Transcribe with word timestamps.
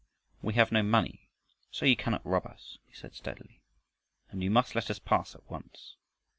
"We 0.41 0.55
have 0.55 0.71
no 0.71 0.81
money, 0.81 1.29
so 1.69 1.85
you 1.85 1.95
cannot 1.95 2.25
rob 2.25 2.47
us," 2.47 2.79
he 2.87 2.93
said 2.95 3.13
steadily, 3.13 3.61
"and 4.31 4.41
you 4.41 4.49
must 4.49 4.73
let 4.73 4.89
us 4.89 4.97
pass 4.97 5.35
at 5.35 5.47
once. 5.47 5.95